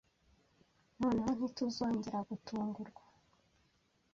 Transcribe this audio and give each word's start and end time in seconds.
Noneho 1.01 1.29
ntituzongera 1.37 2.17
gutungurwa 2.29 3.03